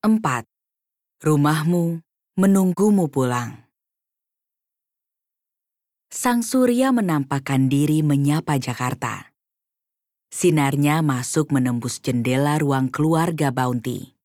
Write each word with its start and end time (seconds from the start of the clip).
4. 0.00 0.16
Rumahmu 1.20 2.00
menunggumu 2.40 3.12
pulang. 3.12 3.68
Sang 6.08 6.40
surya 6.40 6.88
menampakkan 6.88 7.68
diri 7.68 8.00
menyapa 8.00 8.56
Jakarta. 8.56 9.28
Sinarnya 10.32 11.04
masuk 11.04 11.52
menembus 11.52 12.00
jendela 12.00 12.56
ruang 12.56 12.88
keluarga 12.88 13.52
Bounty. 13.52 14.16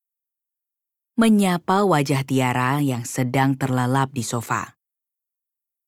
Menyapa 1.19 1.83
wajah 1.83 2.23
Tiara 2.23 2.79
yang 2.79 3.03
sedang 3.03 3.59
terlelap 3.59 4.15
di 4.15 4.23
sofa. 4.23 4.79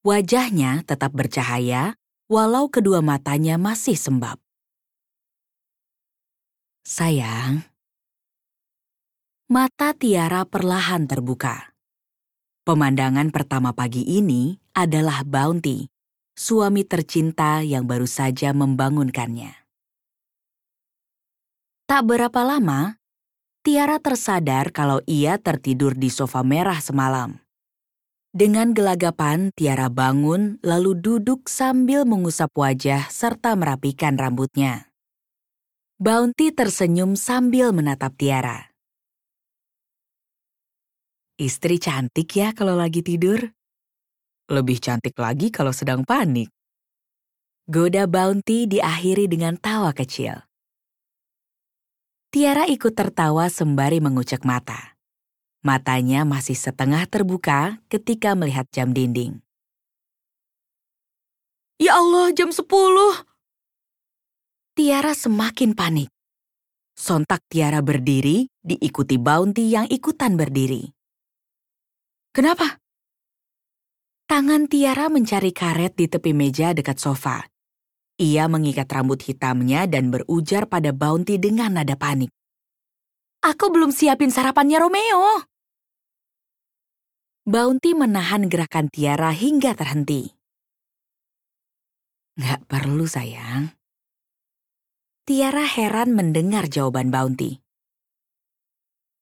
Wajahnya 0.03 0.83
tetap 0.83 1.15
bercahaya 1.15 1.95
walau 2.27 2.67
kedua 2.67 2.99
matanya 2.99 3.55
masih 3.55 3.95
sembab. 3.95 4.35
Sayang, 6.83 7.63
mata 9.47 9.95
Tiara 9.95 10.43
perlahan 10.43 11.07
terbuka. 11.07 11.71
Pemandangan 12.67 13.31
pertama 13.31 13.71
pagi 13.71 14.03
ini 14.03 14.59
adalah 14.75 15.23
Bounty, 15.23 15.87
suami 16.35 16.83
tercinta 16.83 17.63
yang 17.63 17.87
baru 17.87 18.03
saja 18.03 18.51
membangunkannya. 18.51 19.55
Tak 21.87 22.03
berapa 22.03 22.43
lama, 22.43 22.99
Tiara 23.63 24.03
tersadar 24.03 24.75
kalau 24.75 24.99
ia 25.07 25.39
tertidur 25.39 25.95
di 25.95 26.11
sofa 26.11 26.43
merah 26.43 26.83
semalam. 26.83 27.39
Dengan 28.35 28.75
gelagapan, 28.75 29.55
Tiara 29.55 29.87
bangun 29.87 30.59
lalu 30.59 30.99
duduk 30.99 31.47
sambil 31.47 32.03
mengusap 32.03 32.51
wajah 32.51 33.07
serta 33.07 33.55
merapikan 33.55 34.19
rambutnya. 34.19 34.91
Bounty 36.03 36.51
tersenyum 36.51 37.15
sambil 37.15 37.71
menatap 37.71 38.11
Tiara. 38.19 38.76
Istri 41.37 41.77
cantik 41.77 42.33
ya 42.33 42.49
kalau 42.49 42.73
lagi 42.73 43.05
tidur. 43.05 43.37
Lebih 44.49 44.81
cantik 44.81 45.13
lagi 45.21 45.53
kalau 45.53 45.69
sedang 45.69 46.01
panik. 46.01 46.49
Goda 47.69 48.09
Bounty 48.09 48.65
diakhiri 48.65 49.29
dengan 49.29 49.53
tawa 49.53 49.93
kecil. 49.93 50.33
Tiara 52.33 52.65
ikut 52.65 52.89
tertawa 52.97 53.53
sembari 53.53 54.01
mengucek 54.01 54.49
mata. 54.49 54.97
Matanya 55.61 56.25
masih 56.25 56.57
setengah 56.57 57.05
terbuka 57.05 57.85
ketika 57.85 58.33
melihat 58.33 58.65
jam 58.73 58.89
dinding. 58.89 59.37
Ya 61.77 62.01
Allah, 62.01 62.33
jam 62.33 62.49
10. 62.49 62.65
Tiara 64.73 65.13
semakin 65.13 65.77
panik. 65.77 66.09
Sontak 66.97 67.45
Tiara 67.45 67.85
berdiri, 67.85 68.49
diikuti 68.65 69.21
Bounty 69.21 69.69
yang 69.69 69.85
ikutan 69.85 70.33
berdiri. 70.33 70.96
Kenapa? 72.37 72.77
Tangan 74.29 74.69
Tiara 74.69 75.09
mencari 75.09 75.49
karet 75.49 75.97
di 75.97 76.05
tepi 76.05 76.37
meja 76.37 76.69
dekat 76.69 77.01
sofa. 77.01 77.41
Ia 78.21 78.45
mengikat 78.45 78.85
rambut 78.93 79.25
hitamnya 79.25 79.89
dan 79.89 80.13
berujar 80.13 80.69
pada 80.69 80.93
Bounty 80.93 81.41
dengan 81.41 81.81
nada 81.81 81.97
panik. 81.97 82.29
Aku 83.41 83.73
belum 83.73 83.89
siapin 83.89 84.29
sarapannya 84.29 84.77
Romeo. 84.77 85.49
Bounty 87.41 87.97
menahan 87.97 88.45
gerakan 88.53 88.93
Tiara 88.93 89.33
hingga 89.33 89.73
terhenti. 89.73 90.29
Nggak 92.37 92.69
perlu 92.69 93.09
sayang. 93.09 93.73
Tiara 95.25 95.65
heran 95.65 96.13
mendengar 96.13 96.69
jawaban 96.69 97.09
Bounty. 97.09 97.57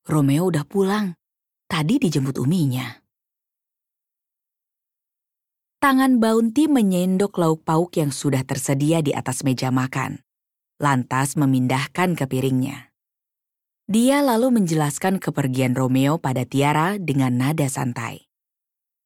Romeo 0.04 0.52
udah 0.52 0.68
pulang. 0.68 1.16
Tadi 1.64 1.96
dijemput 1.96 2.36
uminya. 2.36 3.05
Tangan 5.86 6.18
Bounty 6.18 6.66
menyendok 6.66 7.38
lauk 7.38 7.62
pauk 7.62 7.94
yang 7.94 8.10
sudah 8.10 8.42
tersedia 8.42 9.06
di 9.06 9.14
atas 9.14 9.46
meja 9.46 9.70
makan, 9.70 10.18
lantas 10.82 11.38
memindahkan 11.38 12.18
ke 12.18 12.26
piringnya. 12.26 12.90
Dia 13.86 14.18
lalu 14.18 14.50
menjelaskan 14.50 15.22
kepergian 15.22 15.78
Romeo 15.78 16.18
pada 16.18 16.42
Tiara 16.42 16.98
dengan 16.98 17.38
nada 17.38 17.70
santai. 17.70 18.26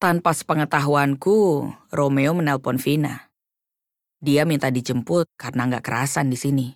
Tanpa 0.01 0.33
sepengetahuanku, 0.33 1.69
Romeo 1.93 2.33
menelpon 2.33 2.81
Vina. 2.81 3.29
Dia 4.17 4.49
minta 4.49 4.73
dijemput 4.73 5.29
karena 5.37 5.69
nggak 5.69 5.85
kerasan 5.85 6.33
di 6.33 6.41
sini. 6.41 6.69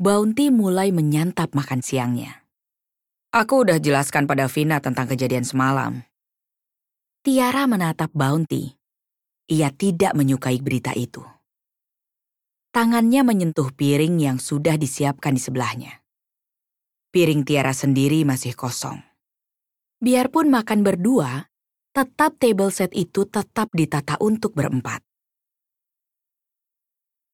Bounty 0.00 0.48
mulai 0.48 0.96
menyantap 0.96 1.52
makan 1.52 1.84
siangnya. 1.84 2.48
Aku 3.36 3.68
udah 3.68 3.76
jelaskan 3.84 4.24
pada 4.24 4.48
Vina 4.48 4.80
tentang 4.80 5.04
kejadian 5.12 5.44
semalam. 5.44 6.08
Tiara 7.20 7.68
menatap 7.68 8.08
Bounty 8.16 8.79
ia 9.50 9.74
tidak 9.74 10.14
menyukai 10.14 10.62
berita 10.62 10.94
itu. 10.94 11.26
Tangannya 12.70 13.26
menyentuh 13.26 13.74
piring 13.74 14.22
yang 14.22 14.38
sudah 14.38 14.78
disiapkan 14.78 15.34
di 15.34 15.42
sebelahnya. 15.42 16.06
Piring 17.10 17.42
Tiara 17.42 17.74
sendiri 17.74 18.22
masih 18.22 18.54
kosong. 18.54 19.02
Biarpun 19.98 20.54
makan 20.54 20.86
berdua, 20.86 21.50
tetap 21.90 22.38
table 22.38 22.70
set 22.70 22.94
itu 22.94 23.26
tetap 23.26 23.74
ditata 23.74 24.14
untuk 24.22 24.54
berempat. 24.54 25.02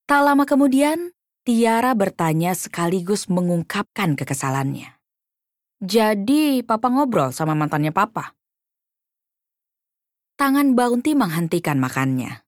Tak 0.09 0.21
lama 0.25 0.49
kemudian, 0.49 1.13
Tiara 1.45 1.93
bertanya 1.93 2.57
sekaligus 2.57 3.29
mengungkapkan 3.29 4.17
kekesalannya. 4.17 4.97
Jadi, 5.85 6.65
Papa 6.65 6.89
ngobrol 6.89 7.37
sama 7.37 7.53
mantannya 7.53 7.93
Papa? 7.93 8.36
Tangan 10.37 10.77
Bounty 10.77 11.17
menghentikan 11.17 11.81
makannya. 11.81 12.45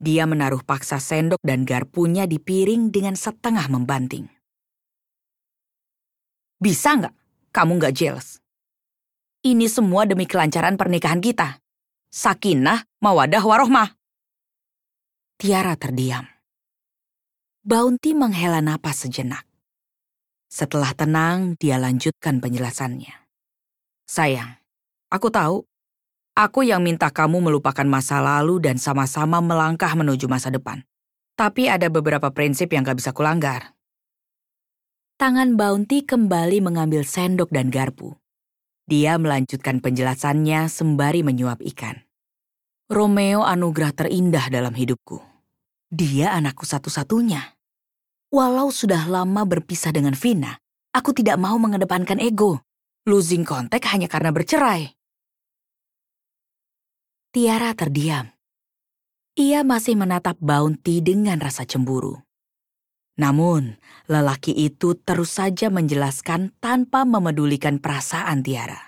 Dia 0.00 0.24
menaruh 0.24 0.64
paksa 0.64 0.96
sendok 0.96 1.36
dan 1.44 1.68
garpunya 1.68 2.24
di 2.24 2.40
piring 2.40 2.88
dengan 2.88 3.12
setengah 3.12 3.68
membanting. 3.68 4.24
Bisa 6.56 6.96
nggak? 6.96 7.12
Kamu 7.52 7.76
nggak 7.76 7.92
jealous? 7.92 8.40
Ini 9.44 9.68
semua 9.68 10.08
demi 10.08 10.24
kelancaran 10.24 10.80
pernikahan 10.80 11.20
kita. 11.20 11.60
Sakinah, 12.08 12.88
mawadah, 13.04 13.44
warohmah. 13.44 14.00
Tiara 15.36 15.76
terdiam. 15.76 16.24
Bounty 17.60 18.16
menghela 18.16 18.64
napas 18.64 19.04
sejenak. 19.04 19.44
Setelah 20.48 20.96
tenang, 20.96 21.60
dia 21.60 21.76
lanjutkan 21.76 22.40
penjelasannya. 22.40 23.12
Sayang, 24.08 24.56
aku 25.12 25.28
tahu 25.28 25.68
Aku 26.34 26.66
yang 26.66 26.82
minta 26.82 27.14
kamu 27.14 27.46
melupakan 27.46 27.86
masa 27.86 28.18
lalu 28.18 28.58
dan 28.58 28.74
sama-sama 28.74 29.38
melangkah 29.38 29.94
menuju 29.94 30.26
masa 30.26 30.50
depan. 30.50 30.82
Tapi 31.38 31.70
ada 31.70 31.86
beberapa 31.86 32.34
prinsip 32.34 32.74
yang 32.74 32.82
gak 32.82 32.98
bisa 32.98 33.14
kulanggar. 33.14 33.78
Tangan 35.14 35.54
Bounty 35.54 36.02
kembali 36.02 36.58
mengambil 36.58 37.06
sendok 37.06 37.54
dan 37.54 37.70
garpu. 37.70 38.18
Dia 38.90 39.14
melanjutkan 39.14 39.78
penjelasannya 39.78 40.66
sembari 40.66 41.22
menyuap 41.22 41.62
ikan. 41.70 42.02
Romeo 42.90 43.46
anugerah 43.46 43.94
terindah 43.94 44.50
dalam 44.50 44.74
hidupku. 44.74 45.22
Dia 45.86 46.34
anakku 46.34 46.66
satu-satunya. 46.66 47.54
Walau 48.34 48.74
sudah 48.74 49.06
lama 49.06 49.46
berpisah 49.46 49.94
dengan 49.94 50.18
Vina, 50.18 50.58
aku 50.90 51.14
tidak 51.14 51.38
mau 51.38 51.54
mengedepankan 51.62 52.18
ego. 52.18 52.58
Losing 53.06 53.46
contact 53.46 53.86
hanya 53.94 54.10
karena 54.10 54.34
bercerai. 54.34 55.03
Tiara 57.34 57.74
terdiam. 57.74 58.30
Ia 59.34 59.66
masih 59.66 59.98
menatap 59.98 60.38
Bounty 60.38 61.02
dengan 61.02 61.42
rasa 61.42 61.66
cemburu. 61.66 62.22
Namun, 63.18 63.74
lelaki 64.06 64.54
itu 64.54 64.94
terus 65.02 65.34
saja 65.34 65.66
menjelaskan 65.66 66.54
tanpa 66.62 67.02
memedulikan 67.02 67.82
perasaan 67.82 68.46
Tiara. 68.46 68.78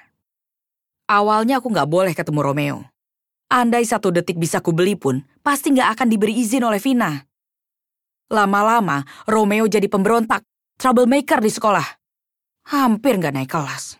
Awalnya 1.10 1.58
aku 1.58 1.74
nggak 1.74 1.90
boleh 1.90 2.14
ketemu 2.14 2.40
Romeo. 2.46 2.78
Andai 3.50 3.82
satu 3.82 4.14
detik 4.14 4.38
bisa 4.38 4.62
kubeli 4.62 4.94
pun, 4.94 5.26
pasti 5.42 5.74
nggak 5.74 5.98
akan 5.98 6.06
diberi 6.06 6.38
izin 6.38 6.62
oleh 6.62 6.78
Vina. 6.78 7.18
Lama-lama, 8.30 9.02
Romeo 9.26 9.66
jadi 9.66 9.90
pemberontak, 9.90 10.46
troublemaker 10.78 11.42
di 11.42 11.50
sekolah. 11.50 11.98
Hampir 12.70 13.18
nggak 13.18 13.42
naik 13.42 13.50
kelas. 13.50 13.98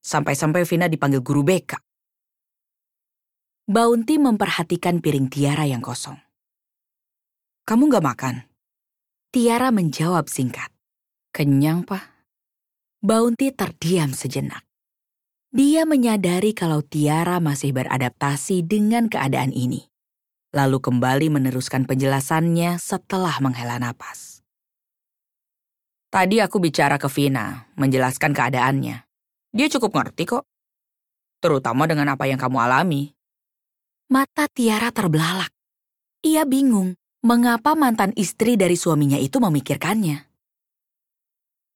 Sampai-sampai 0.00 0.64
Vina 0.64 0.88
dipanggil 0.88 1.20
guru 1.20 1.44
BK. 1.44 1.87
Bounty 3.68 4.16
memperhatikan 4.16 5.04
piring 5.04 5.28
Tiara 5.28 5.68
yang 5.68 5.84
kosong. 5.84 6.16
Kamu 7.68 7.92
gak 7.92 8.00
makan? 8.00 8.48
Tiara 9.28 9.68
menjawab 9.68 10.24
singkat. 10.32 10.72
Kenyang, 11.36 11.84
Pak. 11.84 12.00
Bounty 13.04 13.52
terdiam 13.52 14.16
sejenak. 14.16 14.64
Dia 15.52 15.84
menyadari 15.84 16.56
kalau 16.56 16.80
Tiara 16.80 17.44
masih 17.44 17.76
beradaptasi 17.76 18.64
dengan 18.64 19.12
keadaan 19.12 19.52
ini. 19.52 19.84
Lalu 20.56 20.80
kembali 20.80 21.28
meneruskan 21.28 21.84
penjelasannya 21.84 22.80
setelah 22.80 23.36
menghela 23.44 23.76
napas. 23.76 24.40
Tadi 26.08 26.40
aku 26.40 26.56
bicara 26.56 26.96
ke 26.96 27.12
Vina, 27.12 27.68
menjelaskan 27.76 28.32
keadaannya. 28.32 29.04
Dia 29.52 29.68
cukup 29.68 29.92
ngerti 29.92 30.24
kok. 30.24 30.48
Terutama 31.44 31.84
dengan 31.84 32.16
apa 32.16 32.24
yang 32.24 32.40
kamu 32.40 32.64
alami. 32.64 33.17
Mata 34.08 34.48
Tiara 34.48 34.88
terbelalak. 34.88 35.52
Ia 36.24 36.48
bingung 36.48 36.96
mengapa 37.20 37.76
mantan 37.76 38.16
istri 38.16 38.56
dari 38.56 38.72
suaminya 38.72 39.20
itu 39.20 39.36
memikirkannya. 39.36 40.24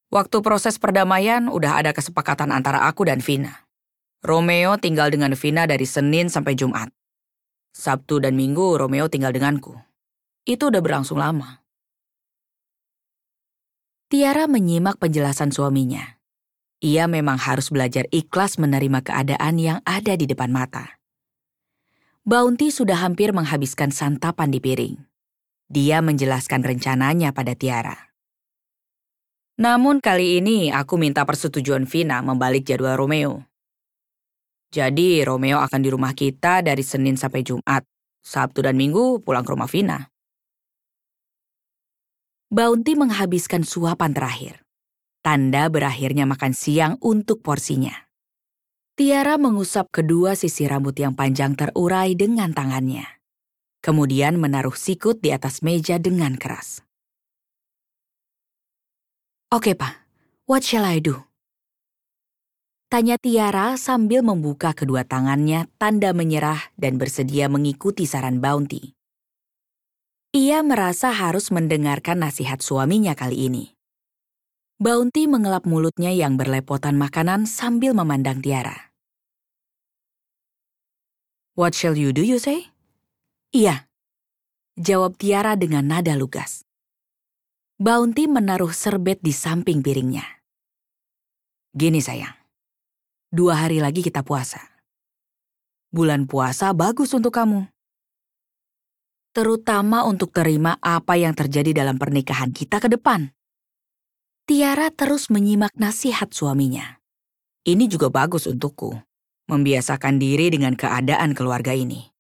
Waktu 0.09 0.41
proses 0.41 0.81
perdamaian 0.81 1.53
udah 1.53 1.85
ada 1.85 1.93
kesepakatan 1.93 2.49
antara 2.49 2.89
aku 2.89 3.05
dan 3.05 3.21
Vina. 3.21 3.69
Romeo 4.25 4.81
tinggal 4.81 5.13
dengan 5.13 5.37
Vina 5.37 5.69
dari 5.69 5.85
Senin 5.85 6.33
sampai 6.33 6.57
Jumat. 6.57 6.89
Sabtu 7.77 8.17
dan 8.17 8.33
Minggu 8.33 8.81
Romeo 8.81 9.13
tinggal 9.13 9.37
denganku. 9.37 9.77
Itu 10.49 10.73
udah 10.73 10.81
berlangsung 10.81 11.21
lama. 11.21 11.61
Tiara 14.09 14.49
menyimak 14.49 14.97
penjelasan 14.97 15.53
suaminya. 15.53 16.17
Ia 16.81 17.05
memang 17.13 17.37
harus 17.37 17.69
belajar 17.69 18.09
ikhlas 18.09 18.57
menerima 18.57 19.05
keadaan 19.05 19.61
yang 19.61 19.85
ada 19.85 20.17
di 20.17 20.25
depan 20.25 20.49
mata. 20.49 21.02
Bounty 22.23 22.71
sudah 22.71 23.03
hampir 23.03 23.35
menghabiskan 23.35 23.91
santapan 23.91 24.55
di 24.55 24.63
piring. 24.63 24.95
Dia 25.67 25.99
menjelaskan 25.99 26.63
rencananya 26.63 27.35
pada 27.35 27.59
Tiara. 27.59 28.15
Namun 29.59 29.99
kali 29.99 30.39
ini 30.39 30.71
aku 30.71 31.03
minta 31.03 31.27
persetujuan 31.27 31.83
Vina 31.83 32.23
membalik 32.23 32.63
jadwal 32.63 32.95
Romeo. 32.95 33.43
Jadi 34.71 35.19
Romeo 35.27 35.59
akan 35.67 35.81
di 35.83 35.91
rumah 35.91 36.15
kita 36.15 36.63
dari 36.63 36.87
Senin 36.87 37.19
sampai 37.19 37.43
Jumat. 37.43 37.83
Sabtu 38.23 38.63
dan 38.63 38.79
Minggu 38.79 39.19
pulang 39.27 39.43
ke 39.43 39.51
rumah 39.51 39.67
Vina. 39.67 40.07
Bounty 42.55 42.95
menghabiskan 42.95 43.67
suapan 43.67 44.15
terakhir. 44.15 44.63
Tanda 45.27 45.67
berakhirnya 45.67 46.23
makan 46.31 46.55
siang 46.55 47.03
untuk 47.03 47.43
porsinya. 47.43 48.12
Tiara 48.93 49.41
mengusap 49.41 49.89
kedua 49.89 50.37
sisi 50.37 50.69
rambut 50.69 50.93
yang 51.01 51.17
panjang 51.17 51.57
terurai 51.57 52.13
dengan 52.13 52.53
tangannya. 52.53 53.09
Kemudian 53.81 54.37
menaruh 54.37 54.77
sikut 54.77 55.25
di 55.25 55.33
atas 55.33 55.65
meja 55.65 55.97
dengan 55.97 56.37
keras. 56.37 56.85
Oke, 59.49 59.73
Pak. 59.73 60.05
What 60.45 60.61
shall 60.61 60.85
I 60.85 61.01
do? 61.01 61.25
Tanya 62.93 63.17
Tiara 63.17 63.81
sambil 63.81 64.21
membuka 64.21 64.77
kedua 64.77 65.09
tangannya 65.09 65.73
tanda 65.81 66.13
menyerah 66.13 66.61
dan 66.77 67.01
bersedia 67.01 67.49
mengikuti 67.49 68.05
saran 68.05 68.45
Bounty. 68.45 68.93
Ia 70.37 70.61
merasa 70.61 71.17
harus 71.17 71.49
mendengarkan 71.49 72.21
nasihat 72.21 72.61
suaminya 72.61 73.17
kali 73.17 73.49
ini. 73.49 73.73
Bounty 74.83 75.31
mengelap 75.31 75.63
mulutnya 75.63 76.11
yang 76.11 76.35
berlepotan 76.35 76.99
makanan 76.99 77.47
sambil 77.47 77.95
memandang 77.95 78.43
Tiara. 78.43 78.91
What 81.55 81.79
shall 81.79 81.95
you 81.95 82.11
do, 82.11 82.27
you 82.27 82.43
say? 82.43 82.75
Iya, 83.55 83.87
jawab 84.75 85.23
Tiara 85.23 85.55
dengan 85.55 85.87
nada 85.87 86.19
lugas. 86.19 86.67
Bounty 87.79 88.27
menaruh 88.27 88.75
serbet 88.75 89.23
di 89.23 89.31
samping 89.31 89.87
piringnya. 89.87 90.43
Gini 91.71 92.03
sayang, 92.03 92.35
Dua 93.31 93.63
hari 93.63 93.79
lagi 93.79 94.03
kita 94.03 94.27
puasa. 94.27 94.67
Bulan 95.95 96.27
puasa 96.27 96.75
bagus 96.75 97.15
untuk 97.15 97.31
kamu. 97.31 97.71
Terutama 99.31 100.03
untuk 100.11 100.35
terima 100.35 100.75
apa 100.83 101.15
yang 101.15 101.39
terjadi 101.39 101.71
dalam 101.71 102.03
pernikahan 102.03 102.51
kita 102.51 102.83
ke 102.83 102.91
depan. 102.91 103.31
Tiara 104.43 104.91
terus 104.91 105.31
menyimak 105.31 105.71
nasihat 105.79 106.27
suaminya. 106.35 106.99
Ini 107.63 107.87
juga 107.87 108.11
bagus 108.11 108.51
untukku. 108.51 108.91
Membiasakan 109.47 110.19
diri 110.19 110.51
dengan 110.51 110.75
keadaan 110.75 111.31
keluarga 111.31 111.71
ini. 111.71 112.11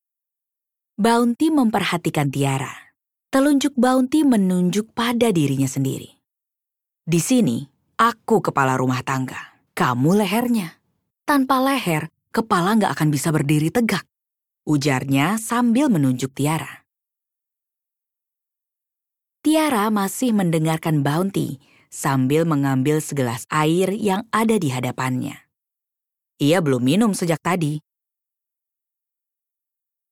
Bounty 0.95 1.51
memperhatikan 1.51 2.31
Tiara. 2.31 2.95
Telunjuk 3.27 3.75
Bounty 3.75 4.23
menunjuk 4.23 4.95
pada 4.95 5.35
dirinya 5.35 5.67
sendiri. 5.67 6.15
Di 7.03 7.19
sini, 7.19 7.67
aku 7.99 8.39
kepala 8.39 8.79
rumah 8.79 9.03
tangga. 9.03 9.59
Kamu 9.75 10.15
lehernya. 10.23 10.79
Tanpa 11.27 11.59
leher, 11.59 12.07
kepala 12.31 12.79
nggak 12.79 12.95
akan 12.95 13.09
bisa 13.11 13.35
berdiri 13.35 13.75
tegak. 13.75 14.07
Ujarnya 14.63 15.43
sambil 15.43 15.91
menunjuk 15.91 16.31
Tiara. 16.39 16.87
Tiara 19.43 19.91
masih 19.91 20.31
mendengarkan 20.31 21.03
Bounty 21.03 21.72
sambil 21.93 22.49
mengambil 22.49 23.05
segelas 23.05 23.45
air 23.53 23.93
yang 23.93 24.25
ada 24.33 24.57
di 24.57 24.73
hadapannya. 24.73 25.37
Ia 26.41 26.65
belum 26.65 26.81
minum 26.81 27.13
sejak 27.13 27.39
tadi. 27.45 27.85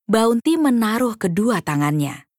Bounty 0.05 0.61
menaruh 0.61 1.17
kedua 1.17 1.65
tangannya, 1.65 2.29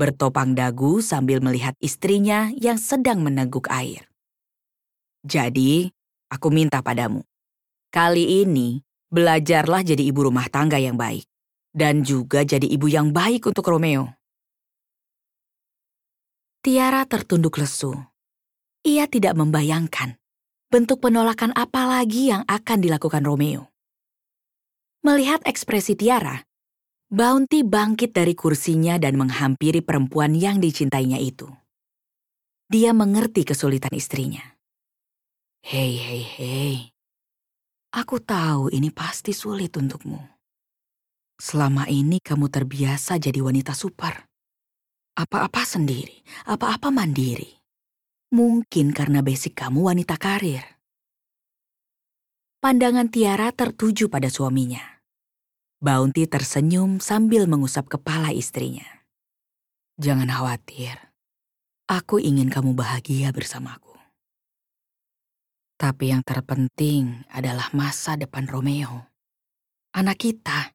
bertopang 0.00 0.56
dagu 0.56 1.04
sambil 1.04 1.44
melihat 1.44 1.76
istrinya 1.84 2.48
yang 2.56 2.80
sedang 2.80 3.20
meneguk 3.20 3.68
air. 3.68 4.08
Jadi, 5.22 5.92
aku 6.32 6.48
minta 6.50 6.80
padamu, 6.80 7.22
Kali 7.92 8.40
ini, 8.40 8.80
belajarlah 9.12 9.84
jadi 9.84 10.00
ibu 10.00 10.24
rumah 10.24 10.48
tangga 10.48 10.80
yang 10.80 10.96
baik. 10.96 11.28
Dan 11.76 12.00
juga 12.00 12.40
jadi 12.40 12.64
ibu 12.64 12.88
yang 12.88 13.12
baik 13.12 13.52
untuk 13.52 13.68
Romeo. 13.68 14.16
Tiara 16.64 17.04
tertunduk 17.04 17.60
lesu. 17.60 17.92
Ia 18.82 19.06
tidak 19.06 19.38
membayangkan 19.38 20.18
bentuk 20.66 21.06
penolakan 21.06 21.54
apa 21.54 21.86
lagi 21.86 22.34
yang 22.34 22.42
akan 22.50 22.78
dilakukan 22.82 23.22
Romeo. 23.22 23.70
Melihat 25.06 25.38
ekspresi 25.46 25.94
Tiara, 25.94 26.42
Bounty 27.06 27.62
bangkit 27.62 28.10
dari 28.10 28.34
kursinya 28.34 28.98
dan 28.98 29.20
menghampiri 29.20 29.86
perempuan 29.86 30.34
yang 30.34 30.58
dicintainya 30.58 31.22
itu. 31.22 31.46
Dia 32.66 32.90
mengerti 32.90 33.46
kesulitan 33.46 33.94
istrinya. 33.94 34.42
Hei, 35.62 35.94
hei, 35.94 36.24
hei. 36.24 36.76
Aku 37.94 38.18
tahu 38.18 38.72
ini 38.74 38.90
pasti 38.90 39.30
sulit 39.30 39.78
untukmu. 39.78 40.18
Selama 41.38 41.86
ini 41.86 42.18
kamu 42.18 42.50
terbiasa 42.50 43.20
jadi 43.22 43.38
wanita 43.38 43.78
super. 43.78 44.26
Apa-apa 45.14 45.62
sendiri, 45.62 46.18
apa-apa 46.50 46.90
mandiri. 46.90 47.61
Mungkin 48.32 48.96
karena 48.96 49.20
basic 49.20 49.60
kamu 49.60 49.92
wanita 49.92 50.16
karir. 50.16 50.64
Pandangan 52.64 53.12
Tiara 53.12 53.52
tertuju 53.52 54.08
pada 54.08 54.32
suaminya. 54.32 54.80
Bounty 55.84 56.24
tersenyum 56.24 56.96
sambil 56.96 57.44
mengusap 57.44 57.92
kepala 57.92 58.32
istrinya. 58.32 59.04
Jangan 60.00 60.32
khawatir. 60.32 61.12
Aku 61.92 62.16
ingin 62.24 62.48
kamu 62.48 62.72
bahagia 62.72 63.36
bersamaku. 63.36 64.00
Tapi 65.76 66.16
yang 66.16 66.24
terpenting 66.24 67.28
adalah 67.28 67.68
masa 67.76 68.16
depan 68.16 68.48
Romeo. 68.48 69.12
Anak 69.92 70.24
kita. 70.24 70.72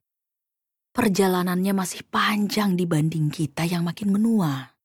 Perjalanannya 0.94 1.74
masih 1.74 2.06
panjang 2.06 2.78
dibanding 2.78 3.34
kita 3.34 3.66
yang 3.66 3.82
makin 3.82 4.14
menua. 4.14 4.77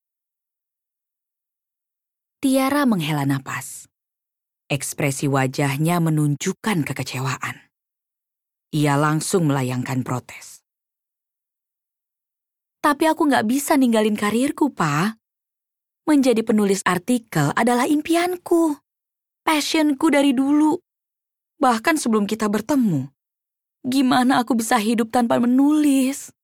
Tiara 2.43 2.83
menghela 2.83 3.23
napas. 3.23 3.87
Ekspresi 4.67 5.31
wajahnya 5.31 6.03
menunjukkan 6.03 6.83
kekecewaan. 6.83 7.71
Ia 8.75 8.99
langsung 8.99 9.47
melayangkan 9.47 10.03
protes. 10.03 10.59
Tapi 12.83 13.07
aku 13.07 13.31
nggak 13.31 13.47
bisa 13.47 13.79
ninggalin 13.79 14.19
karirku, 14.19 14.75
Pak. 14.75 15.15
Menjadi 16.03 16.43
penulis 16.43 16.83
artikel 16.83 17.55
adalah 17.55 17.87
impianku 17.87 18.75
passionku 19.47 20.11
dari 20.11 20.35
dulu. 20.35 20.75
Bahkan 21.63 21.95
sebelum 21.95 22.27
kita 22.27 22.51
bertemu. 22.51 23.07
Gimana 23.87 24.43
aku 24.43 24.59
bisa 24.59 24.75
hidup 24.83 25.15
tanpa 25.15 25.39
menulis? 25.39 26.35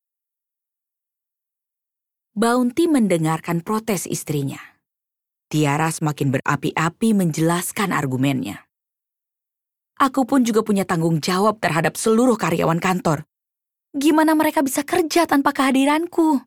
Bounty 2.31 2.87
mendengarkan 2.87 3.59
protes 3.59 4.07
istrinya. 4.07 4.78
Tiara 5.49 5.89
semakin 5.89 6.29
berapi-api 6.29 7.17
menjelaskan 7.17 7.89
argumennya. 7.89 8.69
Aku 9.97 10.23
pun 10.29 10.45
juga 10.45 10.61
punya 10.61 10.85
tanggung 10.85 11.17
jawab 11.17 11.57
terhadap 11.57 11.97
seluruh 11.97 12.37
karyawan 12.37 12.77
kantor. 12.77 13.25
Gimana 13.97 14.37
mereka 14.37 14.61
bisa 14.61 14.85
kerja 14.85 15.25
tanpa 15.25 15.49
kehadiranku? 15.49 16.45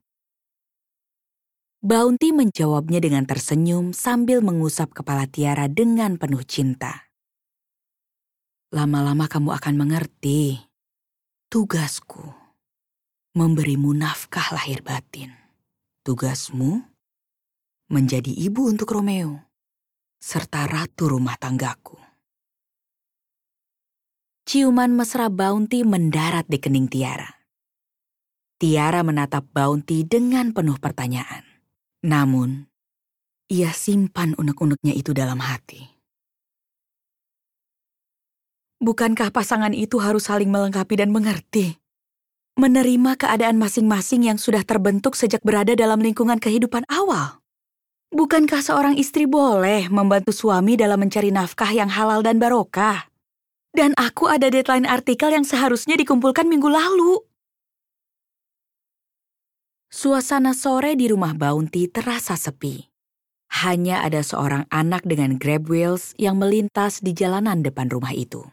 Bounty 1.82 2.30
menjawabnya 2.30 3.02
dengan 3.02 3.26
tersenyum 3.26 3.90
sambil 3.90 4.38
mengusap 4.38 4.94
kepala 4.94 5.26
Tiara 5.26 5.66
dengan 5.66 6.14
penuh 6.14 6.46
cinta. 6.46 7.10
Lama-lama 8.70 9.26
kamu 9.26 9.50
akan 9.50 9.74
mengerti. 9.74 10.62
Tugasku 11.50 12.22
memberimu 13.34 13.90
nafkah 13.98 14.54
lahir 14.54 14.86
batin. 14.86 15.34
Tugasmu 16.06 16.91
menjadi 17.92 18.32
ibu 18.32 18.72
untuk 18.72 18.88
Romeo 18.96 19.52
serta 20.16 20.64
ratu 20.64 21.12
rumah 21.12 21.36
tanggaku. 21.36 22.00
Ciuman 24.48 24.96
mesra 24.96 25.28
Bounty 25.28 25.84
mendarat 25.84 26.48
di 26.48 26.56
kening 26.56 26.88
Tiara. 26.88 27.28
Tiara 28.56 29.04
menatap 29.04 29.44
Bounty 29.52 30.08
dengan 30.08 30.56
penuh 30.56 30.80
pertanyaan. 30.80 31.44
Namun, 32.00 32.64
ia 33.52 33.76
simpan 33.76 34.32
unek-uneknya 34.40 34.96
itu 34.96 35.12
dalam 35.12 35.44
hati. 35.44 35.84
Bukankah 38.80 39.30
pasangan 39.30 39.76
itu 39.76 40.00
harus 40.00 40.32
saling 40.32 40.48
melengkapi 40.48 40.96
dan 40.96 41.12
mengerti? 41.12 41.76
Menerima 42.56 43.20
keadaan 43.20 43.60
masing-masing 43.60 44.26
yang 44.26 44.40
sudah 44.40 44.64
terbentuk 44.64 45.12
sejak 45.12 45.44
berada 45.44 45.76
dalam 45.76 46.00
lingkungan 46.00 46.40
kehidupan 46.40 46.88
awal. 46.88 47.41
Bukankah 48.12 48.60
seorang 48.60 49.00
istri 49.00 49.24
boleh 49.24 49.88
membantu 49.88 50.36
suami 50.36 50.76
dalam 50.76 51.00
mencari 51.00 51.32
nafkah 51.32 51.72
yang 51.72 51.88
halal 51.88 52.20
dan 52.20 52.36
barokah? 52.36 53.08
Dan 53.72 53.96
aku 53.96 54.28
ada 54.28 54.52
deadline 54.52 54.84
artikel 54.84 55.32
yang 55.32 55.48
seharusnya 55.48 55.96
dikumpulkan 55.96 56.44
minggu 56.44 56.68
lalu. 56.68 57.24
Suasana 59.88 60.52
sore 60.52 60.92
di 60.92 61.08
rumah 61.08 61.32
Bounty 61.32 61.88
terasa 61.88 62.36
sepi. 62.36 62.84
Hanya 63.64 64.04
ada 64.04 64.20
seorang 64.20 64.68
anak 64.68 65.08
dengan 65.08 65.40
grab 65.40 65.72
wheels 65.72 66.12
yang 66.20 66.36
melintas 66.36 67.00
di 67.00 67.16
jalanan 67.16 67.64
depan 67.64 67.88
rumah 67.88 68.12
itu. 68.12 68.44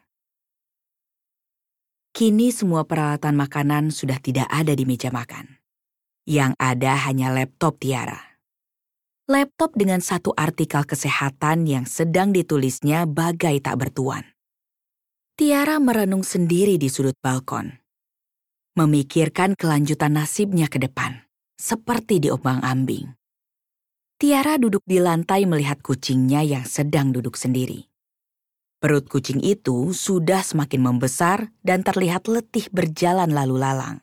Kini 2.15 2.55
semua 2.55 2.87
peralatan 2.87 3.35
makanan 3.35 3.91
sudah 3.91 4.23
tidak 4.23 4.47
ada 4.47 4.71
di 4.71 4.87
meja 4.87 5.11
makan. 5.11 5.59
Yang 6.23 6.55
ada 6.63 6.95
hanya 7.11 7.27
laptop 7.35 7.75
Tiara. 7.83 8.28
Laptop 9.29 9.77
dengan 9.77 10.01
satu 10.01 10.33
artikel 10.33 10.81
kesehatan 10.89 11.69
yang 11.69 11.85
sedang 11.85 12.33
ditulisnya 12.33 13.05
bagai 13.05 13.61
tak 13.61 13.77
bertuan. 13.77 14.25
Tiara 15.37 15.77
merenung 15.77 16.25
sendiri 16.25 16.81
di 16.81 16.89
sudut 16.89 17.13
balkon. 17.21 17.77
Memikirkan 18.73 19.53
kelanjutan 19.53 20.17
nasibnya 20.17 20.65
ke 20.65 20.81
depan 20.81 21.29
seperti 21.61 22.25
diombang-ambing. 22.25 23.13
Tiara 24.17 24.57
duduk 24.57 24.81
di 24.89 24.97
lantai 24.97 25.45
melihat 25.45 25.77
kucingnya 25.85 26.41
yang 26.41 26.65
sedang 26.65 27.13
duduk 27.13 27.37
sendiri. 27.37 27.85
Perut 28.81 29.05
kucing 29.05 29.45
itu 29.45 29.93
sudah 29.93 30.41
semakin 30.41 30.81
membesar 30.81 31.53
dan 31.61 31.85
terlihat 31.85 32.25
letih 32.25 32.65
berjalan 32.73 33.29
lalu 33.29 33.61
lalang. 33.61 34.01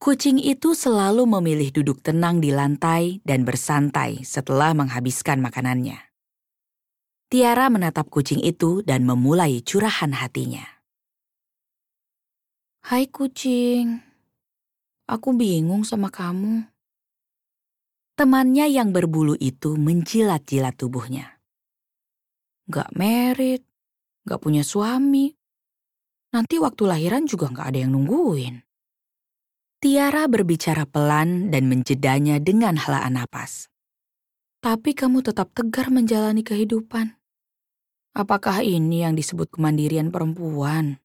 Kucing 0.00 0.40
itu 0.40 0.72
selalu 0.72 1.28
memilih 1.28 1.76
duduk 1.76 2.00
tenang 2.00 2.40
di 2.40 2.48
lantai 2.48 3.20
dan 3.20 3.44
bersantai 3.44 4.24
setelah 4.24 4.72
menghabiskan 4.72 5.44
makanannya. 5.44 6.00
Tiara 7.28 7.68
menatap 7.68 8.08
kucing 8.08 8.40
itu 8.40 8.80
dan 8.80 9.04
memulai 9.04 9.60
curahan 9.60 10.16
hatinya. 10.16 10.64
Hai 12.80 13.12
kucing, 13.12 14.00
Aku 15.04 15.36
bingung 15.36 15.84
sama 15.84 16.08
kamu. 16.08 16.64
Temannya 18.16 18.72
yang 18.72 18.96
berbulu 18.96 19.36
itu 19.36 19.76
menjilat-jilat 19.76 20.80
tubuhnya. 20.80 21.44
Gak 22.72 22.96
merit, 22.96 23.68
gak 24.24 24.40
punya 24.40 24.64
suami. 24.64 25.36
Nanti 26.32 26.56
waktu 26.56 26.88
lahiran 26.88 27.28
juga 27.28 27.52
gak 27.52 27.76
ada 27.76 27.84
yang 27.84 27.92
nungguin. 27.92 28.69
Tiara 29.80 30.28
berbicara 30.28 30.84
pelan 30.84 31.48
dan 31.48 31.64
menjedanya 31.64 32.36
dengan 32.36 32.76
helaan 32.76 33.16
napas. 33.16 33.72
Tapi 34.60 34.92
kamu 34.92 35.24
tetap 35.24 35.56
tegar 35.56 35.88
menjalani 35.88 36.44
kehidupan. 36.44 37.16
Apakah 38.12 38.60
ini 38.60 39.08
yang 39.08 39.16
disebut 39.16 39.48
kemandirian 39.48 40.12
perempuan? 40.12 41.00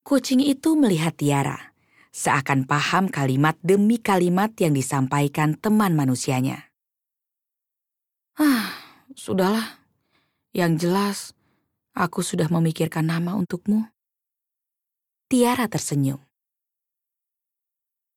Kucing 0.00 0.40
itu 0.40 0.72
melihat 0.80 1.12
Tiara 1.12 1.76
seakan 2.08 2.64
paham 2.64 3.12
kalimat 3.12 3.52
demi 3.60 4.00
kalimat 4.00 4.56
yang 4.56 4.72
disampaikan 4.72 5.60
teman 5.60 5.92
manusianya. 5.92 6.72
Ah, 8.40 8.72
sudahlah. 9.12 9.76
Yang 10.56 10.72
jelas, 10.88 11.18
aku 11.92 12.24
sudah 12.24 12.48
memikirkan 12.48 13.12
nama 13.12 13.36
untukmu. 13.36 13.84
Tiara 15.28 15.68
tersenyum. 15.68 16.29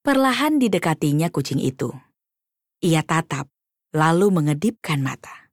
Perlahan 0.04 0.60
didekatinya 0.60 1.32
kucing 1.32 1.64
itu. 1.64 1.88
Ia 2.84 3.08
tatap, 3.08 3.48
lalu 3.96 4.36
mengedipkan 4.36 5.00
mata. 5.00 5.48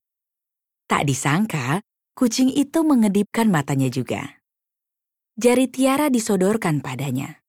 Tak 0.90 1.06
disangka, 1.06 1.78
kucing 2.18 2.50
itu 2.50 2.82
mengedipkan 2.82 3.46
matanya 3.46 3.86
juga. 3.86 4.42
Jari 5.38 5.70
Tiara 5.70 6.10
disodorkan 6.10 6.82
padanya. 6.82 7.46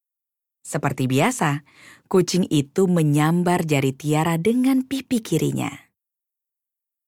Seperti 0.62 1.10
biasa, 1.10 1.66
kucing 2.06 2.46
itu 2.46 2.86
menyambar 2.86 3.66
jari 3.66 3.90
Tiara 3.98 4.38
dengan 4.38 4.86
pipi 4.86 5.18
kirinya. 5.18 5.74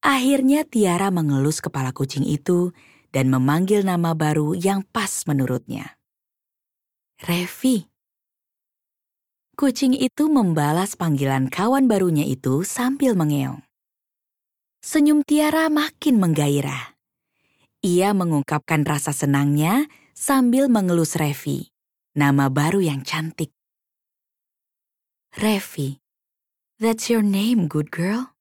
Akhirnya 0.03 0.67
Tiara 0.67 1.15
mengelus 1.15 1.63
kepala 1.63 1.95
kucing 1.95 2.27
itu 2.27 2.75
dan 3.15 3.31
memanggil 3.31 3.87
nama 3.87 4.11
baru 4.19 4.59
yang 4.59 4.83
pas 4.83 5.23
menurutnya. 5.31 5.95
Revi. 7.23 7.94
Kucing 9.55 9.95
itu 9.95 10.27
membalas 10.27 10.99
panggilan 10.99 11.47
kawan 11.47 11.87
barunya 11.87 12.27
itu 12.27 12.67
sambil 12.67 13.15
mengeong. 13.15 13.63
Senyum 14.83 15.23
Tiara 15.23 15.71
makin 15.71 16.19
menggairah. 16.19 16.99
Ia 17.87 18.11
mengungkapkan 18.19 18.83
rasa 18.83 19.15
senangnya 19.15 19.87
sambil 20.11 20.67
mengelus 20.67 21.15
Revi 21.15 21.75
nama 22.15 22.47
baru 22.47 22.79
yang 22.79 23.03
cantik. 23.03 23.51
Revi, 25.35 25.99
that's 26.79 27.11
your 27.11 27.27
name, 27.27 27.67
good 27.67 27.91
girl. 27.91 28.35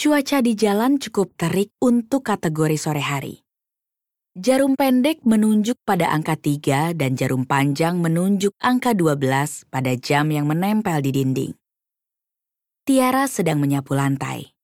Cuaca 0.00 0.40
di 0.40 0.56
jalan 0.56 0.96
cukup 0.96 1.36
terik 1.36 1.76
untuk 1.76 2.24
kategori 2.24 2.76
sore 2.80 3.04
hari. 3.04 3.44
Jarum 4.38 4.78
pendek 4.78 5.26
menunjuk 5.26 5.74
pada 5.82 6.06
angka 6.14 6.38
3 6.38 6.94
dan 6.94 7.18
jarum 7.18 7.42
panjang 7.42 7.98
menunjuk 7.98 8.54
angka 8.62 8.94
12 8.94 9.66
pada 9.66 9.98
jam 9.98 10.30
yang 10.30 10.46
menempel 10.46 11.02
di 11.02 11.10
dinding. 11.10 11.52
Tiara 12.86 13.26
sedang 13.26 13.58
menyapu 13.58 13.98
lantai. 13.98 14.54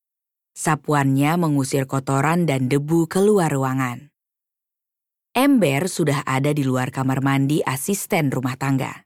Sapuannya 0.54 1.34
mengusir 1.34 1.90
kotoran 1.90 2.46
dan 2.46 2.70
debu 2.70 3.10
keluar 3.10 3.50
ruangan. 3.50 4.14
Ember 5.34 5.90
sudah 5.90 6.22
ada 6.22 6.54
di 6.54 6.62
luar 6.62 6.94
kamar 6.94 7.18
mandi 7.18 7.58
asisten 7.66 8.30
rumah 8.30 8.54
tangga. 8.54 9.02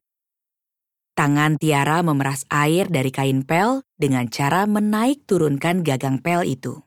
Tangan 1.17 1.57
Tiara 1.57 2.05
memeras 2.05 2.45
air 2.53 2.93
dari 2.93 3.09
kain 3.09 3.49
pel 3.49 3.81
dengan 3.97 4.29
cara 4.29 4.69
menaik 4.69 5.25
turunkan 5.25 5.81
gagang 5.81 6.21
pel 6.21 6.45
itu. 6.45 6.85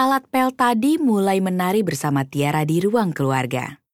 Alat 0.00 0.24
pel 0.32 0.48
tadi 0.56 0.96
mulai 0.96 1.44
menari 1.44 1.84
bersama 1.84 2.24
Tiara 2.24 2.64
di 2.64 2.80
ruang 2.80 3.12
keluarga. 3.12 3.84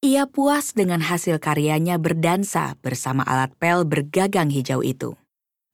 Ia 0.00 0.24
puas 0.24 0.72
dengan 0.72 1.04
hasil 1.04 1.36
karyanya 1.44 2.00
berdansa 2.00 2.80
bersama 2.80 3.20
alat 3.20 3.52
pel 3.60 3.84
bergagang 3.84 4.48
hijau 4.48 4.80
itu. 4.80 5.12